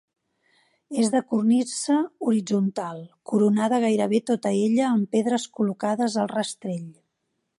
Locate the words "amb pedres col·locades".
4.95-6.19